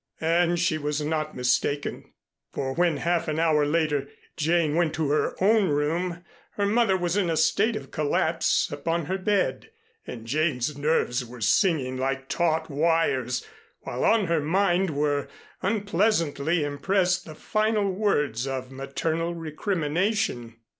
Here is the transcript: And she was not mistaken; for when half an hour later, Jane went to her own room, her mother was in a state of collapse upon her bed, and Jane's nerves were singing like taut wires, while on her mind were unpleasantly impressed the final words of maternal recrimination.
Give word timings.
And 0.19 0.57
she 0.59 0.79
was 0.79 1.01
not 1.01 1.35
mistaken; 1.35 2.11
for 2.51 2.73
when 2.73 2.97
half 2.97 3.27
an 3.27 3.37
hour 3.37 3.67
later, 3.67 4.07
Jane 4.35 4.73
went 4.73 4.95
to 4.95 5.11
her 5.11 5.35
own 5.39 5.69
room, 5.69 6.23
her 6.53 6.65
mother 6.65 6.97
was 6.97 7.15
in 7.15 7.29
a 7.29 7.37
state 7.37 7.75
of 7.75 7.91
collapse 7.91 8.71
upon 8.71 9.05
her 9.05 9.19
bed, 9.19 9.69
and 10.07 10.25
Jane's 10.25 10.75
nerves 10.75 11.23
were 11.23 11.39
singing 11.39 11.97
like 11.99 12.29
taut 12.29 12.67
wires, 12.67 13.45
while 13.81 14.03
on 14.03 14.25
her 14.25 14.39
mind 14.41 14.89
were 14.89 15.27
unpleasantly 15.61 16.63
impressed 16.63 17.25
the 17.25 17.35
final 17.35 17.91
words 17.91 18.47
of 18.47 18.71
maternal 18.71 19.35
recrimination. 19.35 20.55